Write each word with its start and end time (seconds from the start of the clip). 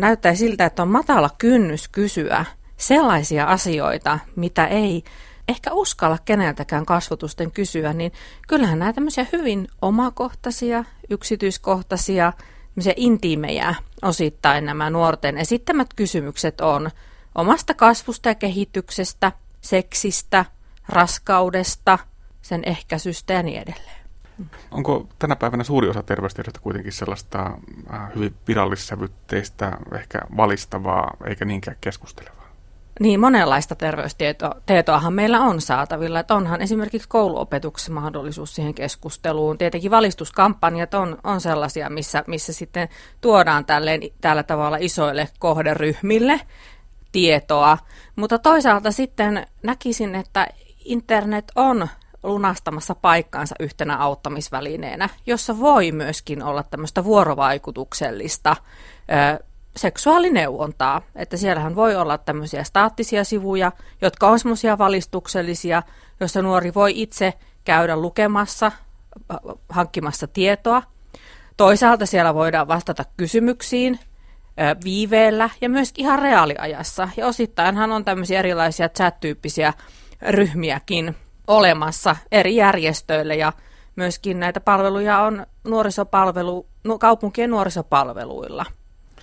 näyttää 0.00 0.34
siltä, 0.34 0.64
että 0.64 0.82
on 0.82 0.88
matala 0.88 1.30
kynnys 1.38 1.88
kysyä 1.88 2.44
sellaisia 2.76 3.44
asioita, 3.44 4.18
mitä 4.36 4.66
ei 4.66 5.04
ehkä 5.48 5.72
uskalla 5.72 6.18
keneltäkään 6.24 6.86
kasvotusten 6.86 7.50
kysyä, 7.50 7.92
niin 7.92 8.12
kyllähän 8.48 8.78
nämä 8.78 8.92
tämmöisiä 8.92 9.26
hyvin 9.32 9.68
omakohtaisia, 9.82 10.84
yksityiskohtaisia, 11.10 12.32
intiimejä 12.96 13.74
osittain 14.02 14.64
nämä 14.64 14.90
nuorten 14.90 15.38
esittämät 15.38 15.94
kysymykset 15.96 16.60
on 16.60 16.90
omasta 17.34 17.74
kasvusta 17.74 18.28
ja 18.28 18.34
kehityksestä, 18.34 19.32
seksistä, 19.60 20.44
raskaudesta, 20.88 21.98
sen 22.42 22.62
ehkäisystä 22.66 23.32
ja 23.32 23.42
niin 23.42 23.62
edelleen. 23.62 23.97
Onko 24.70 25.06
tänä 25.18 25.36
päivänä 25.36 25.64
suuri 25.64 25.88
osa 25.88 26.02
terveystiedosta 26.02 26.60
kuitenkin 26.60 26.92
sellaista 26.92 27.50
äh, 27.94 28.14
hyvin 28.14 28.34
virallissävytteistä, 28.48 29.78
ehkä 29.94 30.18
valistavaa, 30.36 31.16
eikä 31.26 31.44
niinkään 31.44 31.76
keskustelevaa? 31.80 32.38
Niin, 33.00 33.20
monenlaista 33.20 33.74
terveystietoahan 33.74 35.12
meillä 35.12 35.40
on 35.40 35.60
saatavilla. 35.60 36.20
Että 36.20 36.34
onhan 36.34 36.62
esimerkiksi 36.62 37.08
kouluopetuksessa 37.08 37.92
mahdollisuus 37.92 38.54
siihen 38.54 38.74
keskusteluun. 38.74 39.58
Tietenkin 39.58 39.90
valistuskampanjat 39.90 40.94
on, 40.94 41.18
on 41.24 41.40
sellaisia, 41.40 41.90
missä, 41.90 42.24
missä 42.26 42.52
sitten 42.52 42.88
tuodaan 43.20 43.64
tälleen, 43.64 44.00
tällä 44.20 44.42
tavalla 44.42 44.76
isoille 44.80 45.28
kohderyhmille 45.38 46.40
tietoa. 47.12 47.78
Mutta 48.16 48.38
toisaalta 48.38 48.92
sitten 48.92 49.46
näkisin, 49.62 50.14
että 50.14 50.46
internet 50.84 51.52
on 51.56 51.88
lunastamassa 52.22 52.94
paikkaansa 52.94 53.54
yhtenä 53.60 53.96
auttamisvälineenä, 53.96 55.08
jossa 55.26 55.58
voi 55.58 55.92
myöskin 55.92 56.42
olla 56.42 56.62
tämmöistä 56.62 57.04
vuorovaikutuksellista 57.04 58.56
ö, 59.40 59.44
seksuaalineuvontaa. 59.76 61.02
Että 61.14 61.36
siellähän 61.36 61.76
voi 61.76 61.96
olla 61.96 62.18
tämmöisiä 62.18 62.64
staattisia 62.64 63.24
sivuja, 63.24 63.72
jotka 64.00 64.28
on 64.28 64.38
semmoisia 64.38 64.78
valistuksellisia, 64.78 65.82
joissa 66.20 66.42
nuori 66.42 66.74
voi 66.74 66.92
itse 67.00 67.34
käydä 67.64 67.96
lukemassa, 67.96 68.72
hankkimassa 69.68 70.26
tietoa. 70.26 70.82
Toisaalta 71.56 72.06
siellä 72.06 72.34
voidaan 72.34 72.68
vastata 72.68 73.04
kysymyksiin 73.16 73.98
viiveellä 74.84 75.50
ja 75.60 75.68
myös 75.68 75.92
ihan 75.96 76.18
reaaliajassa. 76.18 77.08
Ja 77.16 77.26
osittainhan 77.26 77.92
on 77.92 78.04
tämmöisiä 78.04 78.38
erilaisia 78.38 78.88
chat-tyyppisiä 78.88 79.72
ryhmiäkin, 80.28 81.16
olemassa 81.48 82.16
eri 82.32 82.56
järjestöille 82.56 83.36
ja 83.36 83.52
myöskin 83.96 84.40
näitä 84.40 84.60
palveluja 84.60 85.20
on 85.20 85.46
nuorisopalvelu, 85.64 86.66
kaupunkien 87.00 87.50
nuorisopalveluilla. 87.50 88.66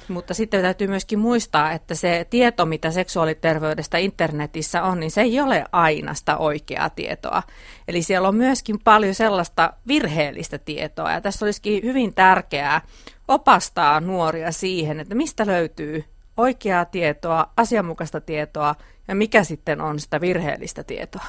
Mutta 0.07 0.33
sitten 0.33 0.61
täytyy 0.61 0.87
myöskin 0.87 1.19
muistaa, 1.19 1.71
että 1.71 1.95
se 1.95 2.27
tieto, 2.29 2.65
mitä 2.65 2.91
seksuaaliterveydestä 2.91 3.97
internetissä 3.97 4.83
on, 4.83 4.99
niin 4.99 5.11
se 5.11 5.21
ei 5.21 5.41
ole 5.41 5.65
aina 5.71 6.13
sitä 6.13 6.37
oikeaa 6.37 6.89
tietoa. 6.89 7.43
Eli 7.87 8.01
siellä 8.01 8.27
on 8.27 8.35
myöskin 8.35 8.79
paljon 8.83 9.15
sellaista 9.15 9.73
virheellistä 9.87 10.57
tietoa. 10.57 11.11
Ja 11.11 11.21
tässä 11.21 11.45
olisikin 11.45 11.83
hyvin 11.83 12.13
tärkeää 12.13 12.81
opastaa 13.27 13.99
nuoria 13.99 14.51
siihen, 14.51 14.99
että 14.99 15.15
mistä 15.15 15.45
löytyy 15.45 16.03
oikeaa 16.37 16.85
tietoa, 16.85 17.49
asianmukaista 17.57 18.21
tietoa 18.21 18.75
ja 19.07 19.15
mikä 19.15 19.43
sitten 19.43 19.81
on 19.81 19.99
sitä 19.99 20.21
virheellistä 20.21 20.83
tietoa. 20.83 21.25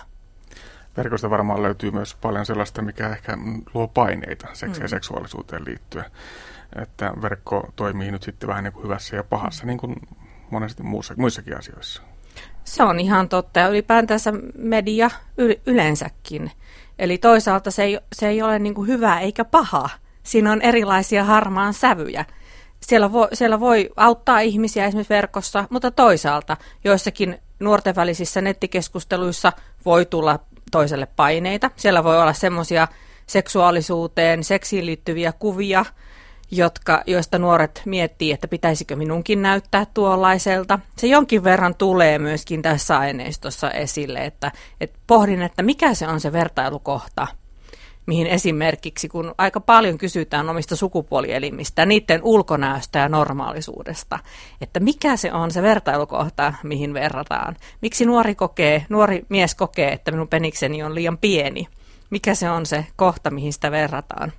Verkosta 0.97 1.31
varmaan 1.31 1.63
löytyy 1.63 1.91
myös 1.91 2.15
paljon 2.15 2.47
sellaista, 2.47 2.83
mikä 2.83 3.09
ehkä 3.09 3.39
luo 3.75 3.89
paineita 3.89 4.47
seksiin 4.53 4.83
ja 4.83 4.87
mm. 4.87 4.91
seksuaalisuuteen 4.91 5.65
liittyen. 5.65 6.05
Että 6.83 7.13
verkko 7.23 7.73
toimii 7.77 8.11
nyt 8.11 8.23
sitten 8.23 8.49
vähän 8.49 8.65
niin 8.65 8.73
kuin 8.73 8.85
hyvässä 8.85 9.17
ja 9.17 9.25
pahassa, 9.25 9.67
niin 9.67 9.79
kuin 9.79 9.97
monesti 10.51 10.83
muussa, 10.83 11.15
muissakin 11.17 11.59
asioissa. 11.59 12.03
Se 12.65 12.83
on 12.83 13.01
ihan 13.01 13.29
totta 13.29 13.61
ja 13.61 13.69
ylipäätänsä 13.69 14.33
media 14.59 15.11
yleensäkin. 15.67 16.51
Eli 16.99 17.19
toisaalta 17.19 17.71
se 17.71 17.83
ei, 17.83 18.01
se 18.13 18.29
ei 18.29 18.43
ole 18.43 18.59
niin 18.59 18.75
kuin 18.75 18.89
hyvä 18.89 19.21
eikä 19.21 19.45
paha. 19.45 19.89
Siinä 20.23 20.53
on 20.53 20.63
erilaisia 20.63 21.25
harmaan 21.25 21.75
sävyjä. 21.75 22.25
Siellä 22.81 23.13
voi, 23.13 23.29
siellä 23.33 23.61
voi 23.61 23.91
auttaa 23.97 24.41
ihmisiä 24.41 24.87
esimerkiksi 24.87 25.15
verkossa, 25.15 25.65
mutta 25.71 25.91
toisaalta 25.91 26.57
joissakin 26.85 27.39
nuorten 27.61 27.97
välisissä 27.97 28.41
nettikeskusteluissa 28.41 29.53
voi 29.85 30.07
tulla 30.07 30.41
toiselle 30.71 31.07
paineita. 31.17 31.71
Siellä 31.77 32.05
voi 32.05 32.23
olla 32.23 32.33
semmoisia 32.33 32.89
seksuaalisuuteen, 33.27 34.45
seksiin 34.45 34.87
liittyviä 34.87 35.33
kuvia, 35.33 35.85
jotka, 36.51 37.03
joista 37.07 37.39
nuoret 37.39 37.83
miettii, 37.85 38.33
että 38.33 38.49
pitäisikö 38.49 38.97
minunkin 38.97 39.43
näyttää 39.43 39.87
tuollaiselta. 39.95 40.79
Se 40.97 41.07
jonkin 41.07 41.45
verran 41.45 41.75
tulee 41.75 42.19
myöskin 42.19 42.63
tässä 42.63 42.99
aineistossa 42.99 43.71
esille, 43.71 44.25
että, 44.25 44.53
että 44.81 44.99
pohdin, 45.07 45.43
että 45.43 45.63
mikä 45.63 45.95
se 45.95 46.09
on 46.09 46.21
se 46.21 46.33
vertailukohta, 46.33 47.27
mihin 48.07 48.27
esimerkiksi, 48.27 49.09
kun 49.09 49.35
aika 49.39 49.61
paljon 49.61 49.99
kysytään 49.99 50.49
omista 50.49 50.77
sukupuolielimistä, 50.77 51.87
niiden 51.87 52.21
ulkonäöstä 52.23 52.99
ja 52.99 53.09
normaalisuudesta, 53.09 54.19
että 54.61 54.81
mikä 54.81 55.17
se 55.17 55.33
on 55.33 55.51
se 55.51 55.63
vertailukohta, 55.63 56.55
mihin 56.63 56.95
verrataan. 56.95 57.57
Miksi 57.83 58.07
nuori 58.07 58.35
kokee, 58.35 58.87
nuori 58.89 59.27
mies 59.29 59.55
kokee, 59.55 59.93
että 59.93 60.11
minun 60.11 60.29
penikseni 60.29 60.83
on 60.83 60.95
liian 60.95 61.19
pieni? 61.19 61.69
Mikä 62.11 62.35
se 62.35 62.51
on 62.51 62.67
se 62.67 62.87
kohta, 62.97 63.31
mihin 63.31 63.53
sitä 63.53 63.71
verrataan? 63.71 64.33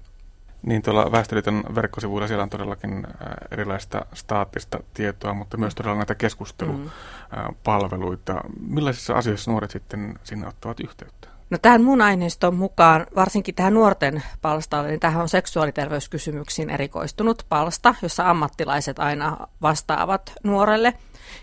Niin, 0.61 0.81
tuolla 0.81 1.11
Väestöliiton 1.11 1.63
verkkosivuilla 1.75 2.27
siellä 2.27 2.43
on 2.43 2.49
todellakin 2.49 3.05
äh, 3.05 3.11
erilaista 3.51 4.05
staattista 4.13 4.79
tietoa, 4.93 5.33
mutta 5.33 5.57
myös 5.57 5.75
todella 5.75 5.97
näitä 5.97 6.15
keskustelupalveluita. 6.15 8.33
Mm. 8.33 8.73
Millaisissa 8.73 9.13
asioissa 9.13 9.51
nuoret 9.51 9.71
sitten 9.71 10.19
sinne 10.23 10.47
ottavat 10.47 10.79
yhteyttä? 10.79 11.36
No 11.49 11.57
tähän 11.57 11.83
mun 11.83 12.01
aineiston 12.01 12.55
mukaan, 12.55 13.07
varsinkin 13.15 13.55
tähän 13.55 13.73
nuorten 13.73 14.23
palstalle, 14.41 14.89
niin 14.89 14.99
tähän 14.99 15.21
on 15.21 15.29
seksuaaliterveyskysymyksiin 15.29 16.69
erikoistunut 16.69 17.45
palsta, 17.49 17.95
jossa 18.01 18.29
ammattilaiset 18.29 18.99
aina 18.99 19.47
vastaavat 19.61 20.33
nuorelle. 20.43 20.93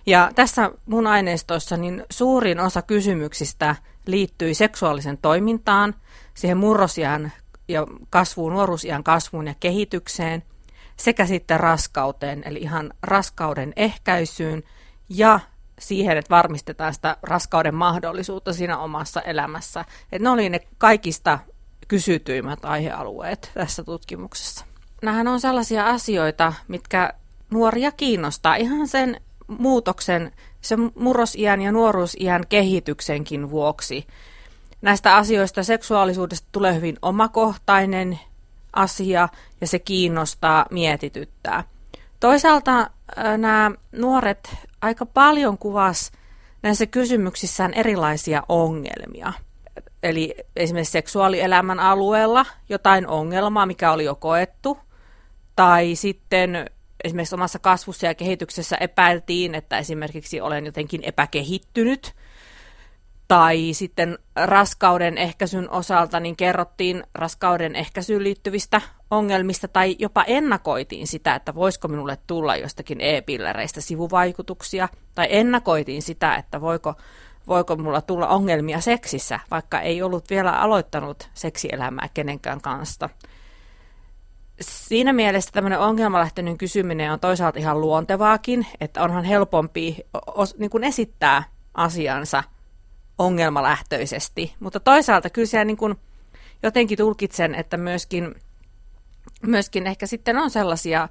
Ja 0.07 0.31
tässä 0.35 0.71
mun 0.87 1.07
aineistossa 1.07 1.77
niin 1.77 2.05
suurin 2.11 2.61
osa 2.61 2.83
kysymyksistä 2.83 3.77
liittyy 4.07 4.55
seksuaalisen 4.55 5.19
toimintaan, 5.19 5.95
siihen 6.35 6.57
murrosian 6.57 7.33
ja 7.69 7.87
kasvuun, 8.11 8.53
nuoruusiän 8.53 9.05
kasvuun 9.05 9.47
ja 9.47 9.55
kehitykseen 9.61 10.43
sekä 10.97 11.27
sitten 11.27 11.61
raskauteen, 11.61 12.43
eli 12.47 12.59
ihan 12.59 12.93
raskauden 13.03 13.73
ehkäisyyn 13.77 14.63
ja 15.09 15.41
siihen, 15.79 16.17
että 16.17 16.31
varmistetaan 16.31 16.95
sitä 16.95 17.17
raskauden 17.23 17.75
mahdollisuutta 17.75 18.53
siinä 18.53 18.79
omassa 18.79 19.21
elämässä. 19.21 19.85
Että 20.13 20.23
ne 20.23 20.31
oli 20.31 20.49
ne 20.49 20.61
kaikista 20.79 21.39
kysytyimmät 21.89 22.65
aihealueet 22.65 23.51
tässä 23.55 23.85
tutkimuksessa. 23.85 24.65
Nämähän 25.03 25.29
on 25.29 25.41
sellaisia 25.41 25.87
asioita, 25.87 26.53
mitkä 26.69 27.13
nuoria 27.51 27.93
kiinnostaa 27.93 28.57
ihan 28.57 28.89
sen 28.89 29.21
muutoksen, 29.47 30.33
sen 30.61 30.93
murrosiän 30.95 31.63
ja 31.63 31.73
nuoruusiän 31.73 32.45
kehityksenkin 32.49 33.51
vuoksi. 33.51 34.07
Näistä 34.83 35.17
asioista 35.17 35.63
seksuaalisuudesta 35.63 36.49
tulee 36.53 36.75
hyvin 36.75 36.97
omakohtainen 37.03 38.21
asia 38.73 39.29
ja 39.61 39.67
se 39.67 39.79
kiinnostaa, 39.79 40.67
mietityttää. 40.71 41.65
Toisaalta 42.21 42.91
nämä 43.39 43.71
nuoret 43.93 44.57
aika 44.85 45.07
paljon 45.07 45.59
kuvas 45.59 46.13
näissä 46.63 46.87
kysymyksissään 46.87 47.75
erilaisia 47.75 48.43
ongelmia. 48.49 49.33
Eli 50.03 50.35
esimerkiksi 50.57 50.93
seksuaalielämän 50.93 51.81
alueella 51.81 52.47
jotain 52.69 53.07
ongelmaa, 53.07 53.67
mikä 53.67 53.93
oli 53.93 54.05
jo 54.05 54.15
koettu, 54.15 54.79
tai 55.57 55.95
sitten 55.95 56.71
esimerkiksi 57.05 57.35
omassa 57.35 57.59
kasvussa 57.59 58.07
ja 58.07 58.15
kehityksessä 58.15 58.77
epäiltiin, 58.77 59.55
että 59.55 59.79
esimerkiksi 59.79 60.41
olen 60.41 60.67
jotenkin 60.67 61.05
epäkehittynyt– 61.05 62.13
tai 63.29 63.69
sitten 63.73 64.19
raskauden 64.37 65.19
ehkäisyn 65.19 65.71
osalta 65.71 66.21
niin 66.21 66.37
kerrottiin 66.37 67.05
raskauden 67.15 67.77
ehkäisyyn 67.77 68.25
liittyvistä 68.25 68.81
ongelmista 69.11 69.69
tai 69.69 69.97
jopa 69.99 70.25
ennakoitiin 70.27 71.07
sitä, 71.07 71.35
että 71.35 71.55
voisiko 71.55 71.89
minulle 71.89 72.19
tulla 72.27 72.57
jostakin 72.57 73.01
e-pillereistä 73.01 73.81
sivuvaikutuksia 73.81 74.89
tai 75.15 75.27
ennakoitiin 75.31 76.03
sitä, 76.03 76.35
että 76.35 76.61
voiko, 76.61 76.95
voiko 77.47 77.77
minulla 77.77 78.01
tulla 78.01 78.29
ongelmia 78.29 78.81
seksissä, 78.81 79.41
vaikka 79.51 79.81
ei 79.81 80.03
ollut 80.03 80.31
vielä 80.31 80.53
aloittanut 80.53 81.29
seksielämää 81.35 82.09
kenenkään 82.15 82.61
kanssa. 82.61 83.09
Siinä 84.61 85.13
mielessä 85.13 85.51
tämmöinen 85.53 85.81
ongelmalähtöinen 85.81 86.59
kysyminen 86.59 87.13
on 87.13 87.21
toisaalta 87.21 87.59
ihan 87.59 87.81
luontevaakin, 87.81 88.67
että 88.81 89.03
onhan 89.03 89.25
helpompi 89.25 89.97
os, 90.27 90.59
niin 90.59 90.71
kuin 90.71 90.85
esittää 90.85 91.43
asiansa– 91.75 92.43
ongelmalähtöisesti. 93.19 94.55
Mutta 94.61 94.81
toisaalta 94.81 95.31
kyllä 95.31 95.47
siellä 95.47 95.65
niin 95.65 95.77
kuin 95.77 95.95
jotenkin 96.63 96.99
tulkitsen, 96.99 97.55
että 97.55 97.77
myöskin, 97.77 98.35
myöskin 99.43 99.87
ehkä 99.87 100.07
sitten 100.07 100.39
on 100.39 100.51
sellaisia 100.51 101.09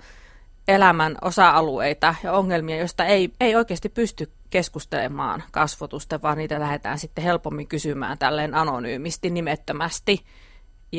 elämän 0.68 1.18
osa-alueita 1.22 2.16
ja 2.24 2.34
ongelmia, 2.34 2.78
joista 2.78 3.06
ei, 3.06 3.34
ei 3.40 3.56
oikeasti 3.56 3.90
pysty 3.90 4.32
keskustelemaan 4.50 5.44
kasvotusta, 5.52 6.22
vaan 6.22 6.38
niitä 6.38 6.60
lähdetään 6.60 7.00
sitten 7.00 7.24
helpommin 7.24 7.68
kysymään 7.68 8.18
tälleen 8.18 8.56
anonyymisti, 8.56 9.30
nimettömästi. 9.30 10.26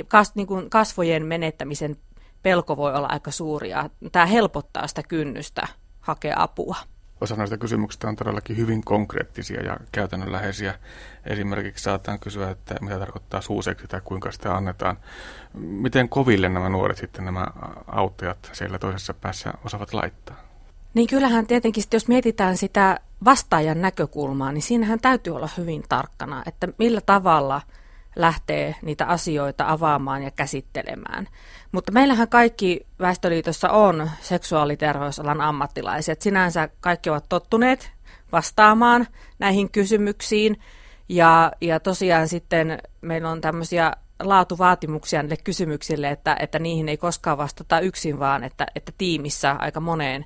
Kas, 0.09 0.35
niin 0.35 0.47
kuin 0.47 0.71
kasvojen 0.71 1.27
menettämisen 1.27 1.97
pelko 2.43 2.77
voi 2.77 2.95
olla 2.95 3.09
aika 3.11 3.31
suuri 3.31 3.71
ja 3.71 3.91
tämä 4.13 4.27
helpottaa 4.27 4.87
sitä 4.87 5.03
kynnystä 5.03 5.69
hakea 6.01 6.35
apua. 6.39 6.77
Osa 7.25 7.37
näistä 7.37 7.59
kysymyksistä 7.59 8.09
on 8.09 8.17
todellakin 8.17 8.57
hyvin 8.57 8.85
konkreettisia 8.85 9.63
ja 9.63 9.77
käytännönläheisiä. 9.93 10.75
Esimerkiksi 11.27 11.85
saataan 11.85 12.19
kysyä, 12.19 12.51
että 12.51 12.75
mitä 12.81 12.99
tarkoittaa 12.99 13.41
suuseksi 13.41 13.89
tai 13.89 14.01
kuinka 14.05 14.33
sitä 14.33 14.57
annetaan. 14.57 14.97
Miten 15.55 16.09
koville 16.09 16.49
nämä 16.49 16.69
nuoret 16.69 16.97
sitten 16.97 17.25
nämä 17.25 17.47
auttajat 17.87 18.51
siellä 18.53 18.79
toisessa 18.79 19.15
päässä 19.15 19.53
osaavat 19.65 19.95
laittaa? 19.95 20.37
Niin 20.95 21.07
kyllähän 21.07 21.47
tietenkin, 21.47 21.85
jos 21.93 22.09
mietitään 22.09 22.57
sitä 22.57 23.01
vastaajan 23.25 23.81
näkökulmaa, 23.81 24.53
niin 24.53 24.63
siinähän 24.63 25.01
täytyy 25.01 25.37
olla 25.37 25.49
hyvin 25.59 25.83
tarkkana, 25.89 26.43
että 26.47 26.69
millä 26.79 27.01
tavalla– 27.01 27.63
lähtee 28.17 28.75
niitä 28.83 29.07
asioita 29.07 29.65
avaamaan 29.69 30.23
ja 30.23 30.31
käsittelemään. 30.31 31.29
Mutta 31.73 31.93
meillähän 31.93 32.29
kaikki 32.29 32.87
Väestöliitossa 33.01 33.71
on 33.71 34.11
seksuaaliterveysalan 34.21 35.41
ammattilaiset. 35.41 36.23
Sinänsä 36.23 36.69
kaikki 36.81 37.11
ovat 37.11 37.25
tottuneet 37.29 37.93
vastaamaan 38.33 39.07
näihin 39.39 39.71
kysymyksiin. 39.71 40.61
Ja, 41.09 41.53
ja 41.61 41.81
tosiaan 41.81 42.29
sitten 42.29 42.79
meillä 43.01 43.31
on 43.31 43.41
tämmöisiä 43.41 43.93
laatuvaatimuksia 44.21 45.23
niille 45.23 45.37
kysymyksille, 45.45 46.11
että, 46.11 46.37
että 46.41 46.59
niihin 46.59 46.89
ei 46.89 46.97
koskaan 46.97 47.39
vastata 47.39 47.81
yksin, 47.81 48.19
vaan 48.19 48.45
että, 48.45 48.67
että 48.75 48.93
tiimissä 48.99 49.53
aika 49.53 49.81
moneen 49.81 50.25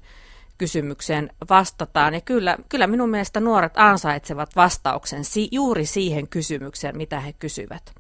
kysymykseen 0.59 1.31
vastataan. 1.51 2.15
Ja 2.15 2.21
kyllä, 2.21 2.57
kyllä 2.69 2.87
minun 2.87 3.11
mielestä 3.11 3.41
nuoret 3.41 3.73
ansaitsevat 3.77 4.57
vastauksen 4.57 5.25
si- 5.25 5.49
juuri 5.53 5.87
siihen 5.87 6.29
kysymykseen, 6.29 6.97
mitä 6.97 7.21
he 7.21 7.33
kysyvät. 7.33 7.93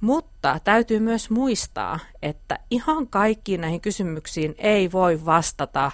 Mutta 0.00 0.60
täytyy 0.64 1.00
myös 1.00 1.30
muistaa, 1.30 1.98
että 2.22 2.58
ihan 2.70 3.06
kaikkiin 3.08 3.60
näihin 3.60 3.80
kysymyksiin 3.80 4.54
ei 4.58 4.92
voi 4.92 5.24
vastata 5.24 5.92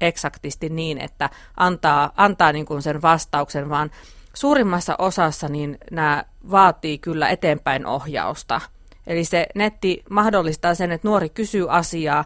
eksaktisti 0.00 0.68
niin, 0.68 0.98
että 0.98 1.30
antaa, 1.56 2.12
antaa 2.16 2.52
niin 2.52 2.66
kuin 2.66 2.82
sen 2.82 3.02
vastauksen, 3.02 3.68
vaan 3.68 3.90
suurimmassa 4.34 4.96
osassa 4.98 5.48
niin 5.48 5.78
nämä 5.90 6.24
vaatii 6.50 6.98
kyllä 6.98 7.28
eteenpäin 7.28 7.86
ohjausta. 7.86 8.60
Eli 9.06 9.24
se 9.24 9.46
netti 9.54 10.02
mahdollistaa 10.10 10.74
sen, 10.74 10.92
että 10.92 11.08
nuori 11.08 11.28
kysyy 11.28 11.66
asiaa, 11.70 12.24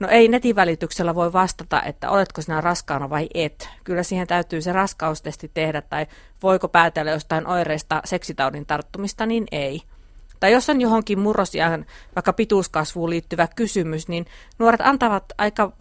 No 0.00 0.08
ei 0.08 0.28
netin 0.28 0.56
välityksellä 0.56 1.14
voi 1.14 1.32
vastata, 1.32 1.82
että 1.82 2.10
oletko 2.10 2.42
sinä 2.42 2.60
raskaana 2.60 3.10
vai 3.10 3.28
et. 3.34 3.68
Kyllä 3.84 4.02
siihen 4.02 4.26
täytyy 4.26 4.62
se 4.62 4.72
raskaustesti 4.72 5.50
tehdä 5.54 5.82
tai 5.82 6.06
voiko 6.42 6.68
päätellä 6.68 7.10
jostain 7.10 7.46
oireista 7.46 8.02
seksitaudin 8.04 8.66
tarttumista, 8.66 9.26
niin 9.26 9.46
ei. 9.52 9.82
Tai 10.40 10.52
jos 10.52 10.70
on 10.70 10.80
johonkin 10.80 11.18
murrosiaan 11.18 11.86
vaikka 12.16 12.32
pituuskasvuun 12.32 13.10
liittyvä 13.10 13.48
kysymys, 13.56 14.08
niin 14.08 14.26
nuoret 14.58 14.80
antavat 14.80 15.24
aika 15.38 15.72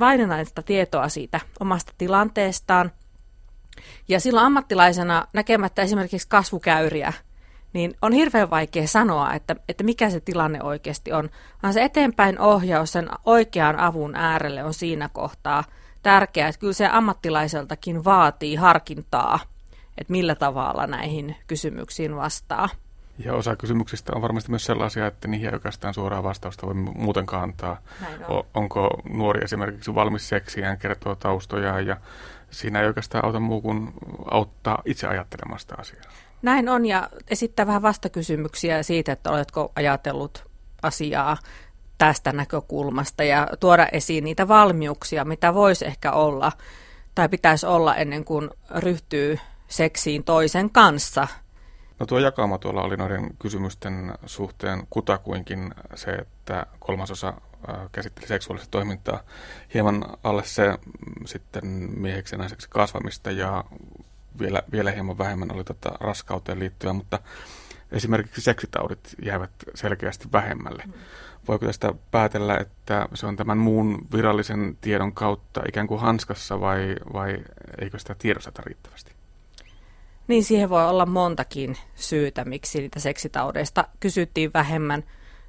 vaillinaista 0.00 0.62
tietoa 0.62 1.08
siitä 1.08 1.40
omasta 1.60 1.92
tilanteestaan. 1.98 2.92
Ja 4.08 4.20
silloin 4.20 4.46
ammattilaisena 4.46 5.26
näkemättä 5.32 5.82
esimerkiksi 5.82 6.28
kasvukäyriä– 6.28 7.12
niin 7.74 7.94
on 8.02 8.12
hirveän 8.12 8.50
vaikea 8.50 8.86
sanoa, 8.86 9.34
että, 9.34 9.56
että 9.68 9.84
mikä 9.84 10.10
se 10.10 10.20
tilanne 10.20 10.62
oikeasti 10.62 11.12
on. 11.12 11.30
Vaan 11.62 11.74
se 11.74 11.84
eteenpäin 11.84 12.40
ohjaus 12.40 12.92
sen 12.92 13.08
oikean 13.24 13.78
avun 13.78 14.16
äärelle 14.16 14.64
on 14.64 14.74
siinä 14.74 15.08
kohtaa 15.12 15.64
tärkeää, 16.02 16.48
että 16.48 16.58
kyllä 16.58 16.72
se 16.72 16.86
ammattilaiseltakin 16.86 18.04
vaatii 18.04 18.54
harkintaa, 18.54 19.40
että 19.98 20.10
millä 20.10 20.34
tavalla 20.34 20.86
näihin 20.86 21.36
kysymyksiin 21.46 22.16
vastaa. 22.16 22.68
Ja 23.18 23.34
osa 23.34 23.56
kysymyksistä 23.56 24.12
on 24.14 24.22
varmasti 24.22 24.50
myös 24.50 24.64
sellaisia, 24.64 25.06
että 25.06 25.28
niihin 25.28 25.48
ei 25.48 25.54
oikeastaan 25.54 25.94
suoraa 25.94 26.22
vastausta 26.22 26.66
voi 26.66 26.74
muutenkaan 26.74 27.42
antaa. 27.42 27.80
On. 28.28 28.44
Onko 28.54 28.88
nuori 29.08 29.44
esimerkiksi 29.44 29.94
valmis 29.94 30.28
seksiään, 30.28 30.78
kertoo 30.78 31.14
taustoja 31.14 31.80
ja 31.80 31.96
siinä 32.50 32.80
ei 32.80 32.86
oikeastaan 32.86 33.24
auta 33.24 33.40
muu 33.40 33.60
kuin 33.60 33.92
auttaa 34.30 34.82
itse 34.84 35.06
ajattelemasta 35.06 35.74
asiaa. 35.78 36.02
Näin 36.44 36.68
on 36.68 36.86
ja 36.86 37.08
esittää 37.28 37.66
vähän 37.66 37.82
vastakysymyksiä 37.82 38.82
siitä, 38.82 39.12
että 39.12 39.30
oletko 39.30 39.72
ajatellut 39.76 40.44
asiaa 40.82 41.36
tästä 41.98 42.32
näkökulmasta 42.32 43.24
ja 43.24 43.48
tuoda 43.60 43.86
esiin 43.92 44.24
niitä 44.24 44.48
valmiuksia, 44.48 45.24
mitä 45.24 45.54
voisi 45.54 45.86
ehkä 45.86 46.12
olla 46.12 46.52
tai 47.14 47.28
pitäisi 47.28 47.66
olla 47.66 47.96
ennen 47.96 48.24
kuin 48.24 48.50
ryhtyy 48.76 49.38
seksiin 49.68 50.24
toisen 50.24 50.70
kanssa. 50.70 51.28
No 51.98 52.06
tuo 52.06 52.18
jakama 52.18 52.58
tuolla 52.58 52.82
oli 52.82 52.96
noiden 52.96 53.30
kysymysten 53.38 54.14
suhteen 54.26 54.86
kutakuinkin 54.90 55.74
se, 55.94 56.10
että 56.10 56.66
kolmasosa 56.78 57.34
käsitteli 57.92 58.26
seksuaalista 58.26 58.70
toimintaa, 58.70 59.20
hieman 59.74 60.04
alle 60.22 60.44
se 60.44 60.78
sitten 61.26 61.66
mieheksi 61.96 62.34
ja 62.34 62.38
naiseksi 62.38 62.68
kasvamista 62.70 63.30
ja 63.30 63.64
vielä, 64.38 64.62
vielä 64.72 64.90
hieman 64.90 65.18
vähemmän 65.18 65.52
oli 65.52 65.64
tota 65.64 65.90
raskauteen 66.00 66.58
liittyvää, 66.58 66.92
mutta 66.92 67.18
esimerkiksi 67.92 68.40
seksitaudit 68.40 69.14
jäävät 69.22 69.50
selkeästi 69.74 70.28
vähemmälle. 70.32 70.82
Mm. 70.86 70.92
Voiko 71.48 71.66
tästä 71.66 71.94
päätellä, 72.10 72.56
että 72.56 73.08
se 73.14 73.26
on 73.26 73.36
tämän 73.36 73.58
muun 73.58 74.06
virallisen 74.12 74.78
tiedon 74.80 75.12
kautta 75.12 75.62
ikään 75.68 75.86
kuin 75.86 76.00
hanskassa 76.00 76.60
vai, 76.60 76.96
vai 77.12 77.38
eikö 77.80 77.98
sitä 77.98 78.14
tiedosteta 78.18 78.62
riittävästi? 78.66 79.12
Niin 80.28 80.44
siihen 80.44 80.70
voi 80.70 80.88
olla 80.88 81.06
montakin 81.06 81.76
syytä, 81.94 82.44
miksi 82.44 82.80
niitä 82.80 83.00
seksitaudeista 83.00 83.88
kysyttiin 84.00 84.50
vähemmän. 84.54 85.04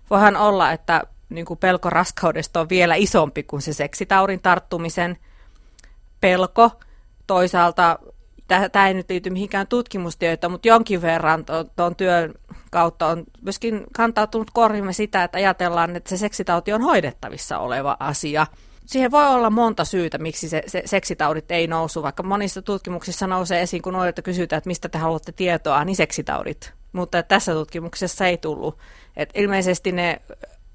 Voihan 0.10 0.36
olla, 0.36 0.72
että 0.72 1.02
niin 1.30 1.46
kuin 1.46 1.60
pelko 1.60 1.90
raskaudesta 1.90 2.60
on 2.60 2.70
vielä 2.70 2.96
isompi 2.96 3.44
kuin 3.44 3.62
se 3.62 3.74
seksitaudin 3.74 4.42
tarttumisen 4.42 5.18
pelko. 6.22 6.72
Toisaalta 7.28 8.00
tämä 8.48 8.88
ei 8.88 8.94
nyt 8.94 9.10
liity 9.10 9.30
mihinkään 9.30 9.68
tutkimustietoon, 9.68 10.52
mutta 10.52 10.68
jonkin 10.68 11.02
verran 11.02 11.46
tuon 11.76 11.96
työn 11.96 12.34
kautta 12.72 13.08
on 13.08 13.24
myöskin 13.42 13.84
kantautunut 13.96 14.52
korvimme 14.54 14.94
sitä, 14.94 15.24
että 15.24 15.38
ajatellaan, 15.38 15.96
että 15.96 16.10
se 16.10 16.18
seksitauti 16.18 16.74
on 16.74 16.82
hoidettavissa 16.82 17.60
oleva 17.60 17.98
asia. 18.00 18.48
Siihen 18.86 19.12
voi 19.12 19.28
olla 19.28 19.50
monta 19.50 19.86
syytä, 19.86 20.18
miksi 20.18 20.50
se, 20.50 20.64
se 20.68 20.82
seksitaudit 20.86 21.52
ei 21.52 21.68
nousu, 21.68 22.04
vaikka 22.04 22.24
monissa 22.24 22.62
tutkimuksissa 22.62 23.28
nousee 23.28 23.62
esiin, 23.62 23.82
kun 23.82 23.94
nuorilta 23.94 24.22
kysytään, 24.22 24.58
että 24.58 24.68
mistä 24.68 24.90
te 24.90 24.98
haluatte 24.98 25.32
tietoa, 25.32 25.86
niin 25.86 25.96
seksitaudit. 25.96 26.74
Mutta 26.94 27.24
tässä 27.24 27.54
tutkimuksessa 27.54 28.28
ei 28.28 28.38
tullut. 28.38 28.78
Et 29.18 29.30
ilmeisesti 29.36 29.92
ne 29.92 30.22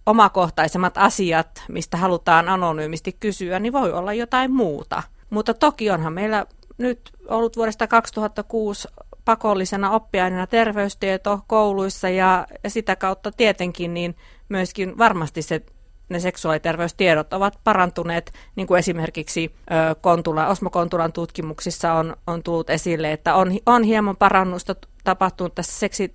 omakohtaisemmat 0.07 0.99
asiat, 0.99 1.63
mistä 1.69 1.97
halutaan 1.97 2.49
anonyymisti 2.49 3.17
kysyä, 3.21 3.59
niin 3.59 3.73
voi 3.73 3.93
olla 3.93 4.13
jotain 4.13 4.53
muuta. 4.53 5.03
Mutta 5.31 5.55
toki 5.55 5.91
onhan 5.91 6.13
meillä 6.13 6.47
nyt 6.81 7.11
ollut 7.29 7.57
vuodesta 7.57 7.87
2006 7.87 8.89
pakollisena 9.25 9.91
oppiaineena 9.91 10.47
terveystieto 10.47 11.41
kouluissa 11.47 12.09
ja, 12.09 12.47
ja 12.65 12.71
sitä 12.71 12.97
kautta 12.97 13.33
tietenkin 13.33 13.95
niin 13.95 14.17
myöskin 14.49 14.99
varmasti 14.99 15.43
se, 15.43 15.63
ne 16.09 16.21
seksuaaliterveystiedot 16.21 17.33
ovat 17.33 17.59
parantuneet, 17.65 18.33
niin 18.57 18.67
kuin 18.67 18.79
esimerkiksi 18.79 19.55
Kontula, 20.01 20.47
Osmo 20.47 20.71
Kontulan 20.71 21.13
tutkimuksissa 21.13 21.93
on, 21.93 22.17
on 22.27 22.43
tullut 22.43 22.71
esille, 22.71 23.13
että 23.13 23.35
on, 23.35 23.53
on 23.67 23.83
hieman 23.83 24.17
parannusta 24.17 24.75
tapahtunut 25.05 25.55
tässä 25.55 25.79
seksi, 25.79 26.15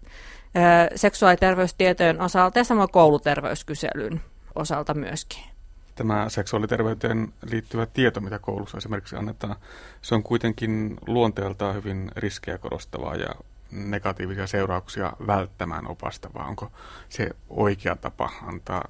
seksuaaliterveystietojen 0.96 2.22
osalta 2.22 2.60
ja 2.60 2.64
samoin 2.64 2.92
kouluterveyskyselyn 2.92 4.22
osalta 4.56 4.94
myöskin 4.94 5.55
tämä 5.96 6.30
seksuaaliterveyteen 6.30 7.34
liittyvä 7.52 7.86
tieto, 7.86 8.22
mitä 8.22 8.40
koulussa 8.40 8.78
esimerkiksi 8.78 9.16
annetaan, 9.16 9.56
se 10.02 10.16
on 10.16 10.24
kuitenkin 10.24 10.98
luonteeltaan 11.08 11.76
hyvin 11.76 12.12
riskejä 12.16 12.58
korostavaa 12.58 13.16
ja 13.16 13.36
negatiivisia 13.72 14.48
seurauksia 14.48 15.14
välttämään 15.28 15.88
opastavaa. 15.88 16.48
Onko 16.48 16.72
se 17.10 17.30
oikea 17.50 17.96
tapa 17.96 18.30
antaa 18.48 18.86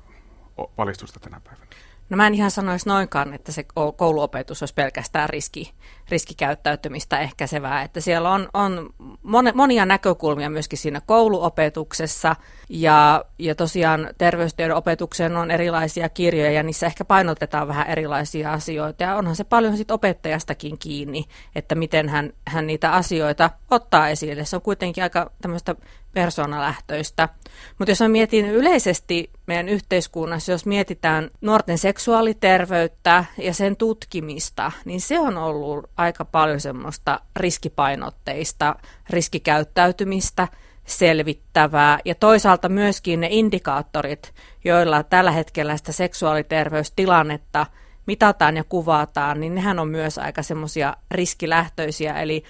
valistusta 0.78 1.20
tänä 1.20 1.42
päivänä? 1.44 1.66
No 2.10 2.18
mä 2.18 2.28
en 2.28 2.34
ihan 2.34 2.52
sanoisi 2.52 2.90
noinkaan, 2.90 3.34
että 3.34 3.52
se 3.52 3.66
kouluopetus 3.96 4.62
olisi 4.62 4.74
pelkästään 4.74 5.30
riski, 5.30 5.74
riskikäyttäytymistä 6.10 7.20
ehkäisevää. 7.20 7.82
Että 7.82 8.02
siellä 8.02 8.32
on, 8.32 8.50
on 8.54 8.94
monia 9.54 9.86
näkökulmia 9.86 10.50
myöskin 10.50 10.80
siinä 10.80 11.02
kouluopetuksessa 11.06 12.36
ja, 12.70 13.26
ja 13.40 13.56
tosiaan 13.56 14.10
terveystiedon 14.18 14.78
opetukseen 14.78 15.38
on 15.38 15.52
erilaisia 15.52 16.10
kirjoja 16.10 16.52
ja 16.52 16.64
niissä 16.64 16.86
ehkä 16.86 17.06
painotetaan 17.06 17.68
vähän 17.68 17.88
erilaisia 17.88 18.54
asioita. 18.54 19.04
Ja 19.04 19.16
onhan 19.16 19.36
se 19.36 19.44
paljon 19.44 19.78
sit 19.78 19.92
opettajastakin 19.92 20.78
kiinni, 20.78 21.26
että 21.56 21.76
miten 21.76 22.10
hän, 22.10 22.34
hän 22.48 22.68
niitä 22.68 22.92
asioita 22.92 23.50
ottaa 23.72 24.10
esille. 24.10 24.46
Se 24.46 24.56
on 24.56 24.62
kuitenkin 24.62 25.04
aika 25.04 25.32
tämmöistä 25.42 25.76
persoonalähtöistä. 26.16 27.30
Mutta 27.80 27.92
jos 27.92 28.02
mä 28.02 28.08
mietin 28.08 28.46
yleisesti 28.46 29.30
meidän 29.48 29.70
yhteiskunnassa, 29.70 30.52
jos 30.52 30.66
mietitään 30.66 31.30
nuorten 31.42 31.78
seksuaaliterveyttä 31.78 33.26
ja 33.38 33.54
sen 33.54 33.78
tutkimista, 33.78 34.72
niin 34.86 35.02
se 35.02 35.20
on 35.20 35.38
ollut 35.38 35.90
aika 35.98 36.26
paljon 36.26 36.60
semmoista 36.60 37.20
riskipainotteista 37.36 38.76
riskikäyttäytymistä, 39.10 40.48
selvittävää 40.86 42.00
ja 42.06 42.16
toisaalta 42.16 42.70
myöskin 42.70 43.20
ne 43.20 43.28
indikaattorit, 43.32 44.34
joilla 44.64 45.04
tällä 45.04 45.32
hetkellä 45.32 45.78
sitä 45.78 45.92
seksuaaliterveystilannetta 45.92 47.66
mitataan 48.06 48.58
ja 48.58 48.64
kuvataan, 48.64 49.40
niin 49.40 49.56
nehän 49.56 49.80
on 49.80 49.88
myös 49.88 50.18
aika 50.18 50.44
semmoisia 50.44 50.96
riskilähtöisiä, 51.12 52.22
eli 52.22 52.44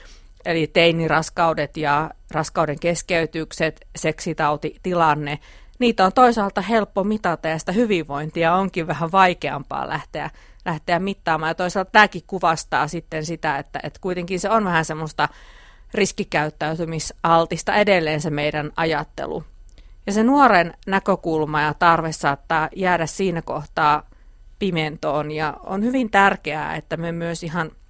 eli 0.45 0.67
teiniraskaudet 0.67 1.77
ja 1.77 2.11
raskauden 2.31 2.79
keskeytykset, 2.79 3.87
seksitautitilanne, 3.95 5.39
niitä 5.79 6.05
on 6.05 6.13
toisaalta 6.13 6.61
helppo 6.61 7.03
mitata 7.03 7.47
ja 7.47 7.59
sitä 7.59 7.71
hyvinvointia 7.71 8.55
onkin 8.55 8.87
vähän 8.87 9.11
vaikeampaa 9.11 9.89
lähteä, 9.89 10.29
lähteä 10.65 10.99
mittaamaan. 10.99 11.49
Ja 11.49 11.55
toisaalta 11.55 11.91
tämäkin 11.91 12.21
kuvastaa 12.27 12.87
sitten 12.87 13.25
sitä, 13.25 13.57
että, 13.57 13.79
että 13.83 13.99
kuitenkin 14.01 14.39
se 14.39 14.49
on 14.49 14.65
vähän 14.65 14.85
semmoista 14.85 15.29
riskikäyttäytymisaltista 15.93 17.75
edelleen 17.75 18.21
se 18.21 18.29
meidän 18.29 18.71
ajattelu. 18.75 19.43
Ja 20.05 20.11
se 20.11 20.23
nuoren 20.23 20.73
näkökulma 20.87 21.61
ja 21.61 21.73
tarve 21.73 22.11
saattaa 22.11 22.69
jäädä 22.75 23.05
siinä 23.05 23.41
kohtaa 23.41 24.09
pimentoon 24.59 25.31
ja 25.31 25.57
on 25.63 25.83
hyvin 25.83 26.11
tärkeää, 26.11 26.75
että 26.75 26.97
me 26.97 27.11
myös 27.11 27.43
ihan– 27.43 27.71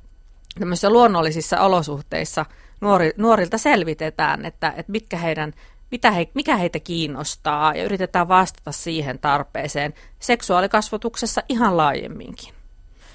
tämmöisissä 0.59 0.89
luonnollisissa 0.89 1.61
olosuhteissa 1.61 2.45
nuori, 2.81 3.11
nuorilta 3.17 3.57
selvitetään, 3.57 4.45
että, 4.45 4.73
että 4.77 4.91
mitkä 4.91 5.17
heidän, 5.17 5.53
mitä 5.91 6.11
he, 6.11 6.27
mikä 6.33 6.57
heitä 6.57 6.79
kiinnostaa 6.79 7.75
ja 7.75 7.83
yritetään 7.83 8.27
vastata 8.27 8.71
siihen 8.71 9.19
tarpeeseen 9.19 9.93
seksuaalikasvatuksessa 10.19 11.43
ihan 11.49 11.77
laajemminkin. 11.77 12.53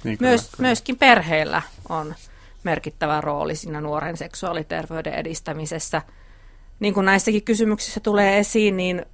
Niin, 0.05 0.19
kyllä, 0.19 0.31
Myös, 0.31 0.43
kyllä. 0.43 0.69
Myöskin 0.69 0.99
perheellä 0.99 1.63
on 1.89 2.15
merkittävä 2.65 3.21
rooli 3.21 3.57
siinä 3.57 3.81
nuoren 3.81 4.17
seksuaaliterveyden 4.17 5.15
edistämisessä. 5.15 6.03
Niin 6.81 6.95
kuin 6.95 7.07
näissäkin 7.07 7.43
kysymyksissä 7.43 8.01
tulee 8.01 8.39
esiin, 8.39 8.77
niin 8.77 9.07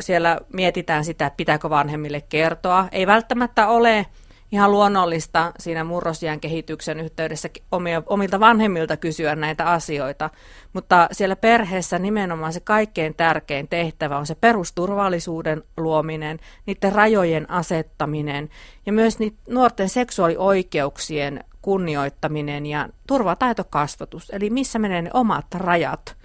siellä 0.00 0.40
mietitään 0.52 1.04
sitä, 1.04 1.30
pitääkö 1.36 1.70
vanhemmille 1.70 2.20
kertoa. 2.20 2.88
Ei 2.92 3.06
välttämättä 3.06 3.68
ole 3.68 4.06
ihan 4.52 4.72
luonnollista 4.72 5.52
siinä 5.58 5.84
murrosiän 5.84 6.40
kehityksen 6.40 7.00
yhteydessä 7.00 7.48
omia, 7.72 8.02
omilta 8.06 8.40
vanhemmilta 8.40 8.96
kysyä 8.96 9.36
näitä 9.36 9.70
asioita, 9.70 10.30
mutta 10.72 11.08
siellä 11.12 11.36
perheessä 11.36 11.98
nimenomaan 11.98 12.52
se 12.52 12.60
kaikkein 12.60 13.14
tärkein 13.14 13.68
tehtävä 13.68 14.18
on 14.18 14.26
se 14.26 14.34
perusturvallisuuden 14.34 15.62
luominen, 15.76 16.38
niiden 16.66 16.92
rajojen 16.92 17.50
asettaminen 17.50 18.48
ja 18.86 18.92
myös 18.92 19.18
nuorten 19.48 19.88
seksuaalioikeuksien 19.88 21.44
kunnioittaminen 21.62 22.66
ja 22.66 22.88
turvataitokasvatus, 23.06 24.30
eli 24.30 24.50
missä 24.50 24.78
menee 24.78 25.02
ne 25.02 25.10
omat 25.14 25.46
rajat 25.54 26.16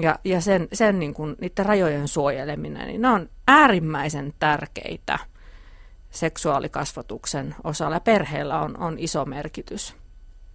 ja, 0.00 0.18
ja 0.24 0.40
sen, 0.40 0.68
sen 0.72 0.98
niin 0.98 1.14
kuin, 1.14 1.36
niiden 1.40 1.66
rajojen 1.66 2.08
suojeleminen, 2.08 2.86
niin 2.86 3.02
ne 3.02 3.08
on 3.08 3.28
äärimmäisen 3.48 4.34
tärkeitä 4.38 5.18
seksuaalikasvatuksen 6.10 7.54
osalla 7.64 8.00
perheellä 8.00 8.60
on, 8.60 8.76
on 8.76 8.98
iso 8.98 9.24
merkitys. 9.24 9.94